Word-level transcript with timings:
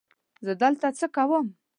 زه 0.45 0.51
دلته 0.61 0.87
څه 0.99 1.07
کوم؟ 1.15 1.47